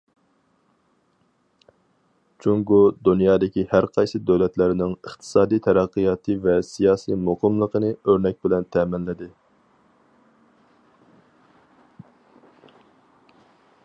جۇڭگو 2.45 2.79
دۇنيادىكى 3.07 3.65
ھەرقايسى 3.73 4.21
دۆلەتلەرنىڭ 4.29 4.95
ئىقتىسادىي 4.95 5.61
تەرەققىياتى 5.67 6.37
ۋە 6.47 6.57
سىياسىي 6.71 7.19
مۇقىملىقىنى 7.27 7.93
ئۆرنەك 8.01 8.41
بىلەن 8.47 8.67
تەمىنلىدى. 8.77 9.31